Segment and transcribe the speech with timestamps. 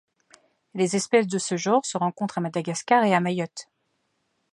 [0.73, 3.67] Les espèces de ce genre se rencontrent à Madagascar et à Mayotte.